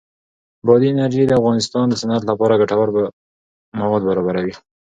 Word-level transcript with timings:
بادي 0.65 0.87
انرژي 0.93 1.23
د 1.27 1.31
افغانستان 1.39 1.85
د 1.89 1.93
صنعت 2.01 2.23
لپاره 2.31 2.59
ګټور 2.61 2.87
مواد 3.79 4.01
برابروي. 4.09 4.53